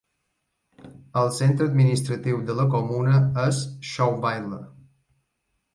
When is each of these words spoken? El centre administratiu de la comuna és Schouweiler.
El 1.21 1.29
centre 1.35 1.67
administratiu 1.73 2.41
de 2.49 2.57
la 2.61 2.67
comuna 2.73 3.21
és 3.47 3.61
Schouweiler. 3.91 4.65